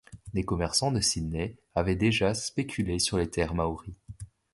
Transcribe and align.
Des 0.33 0.41
commerçants 0.41 0.91
de 0.91 0.99
Sydney 0.99 1.57
avaient 1.75 1.95
déjà 1.95 2.33
spéculé 2.33 2.97
sur 2.97 3.19
les 3.19 3.29
terres 3.29 3.53
Māori. 3.53 3.93